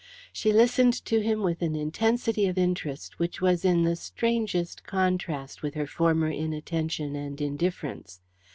[0.33, 5.61] She listened to him with an intensity of interest which was in the strangest contrast
[5.61, 8.19] with her former inattention and indifference.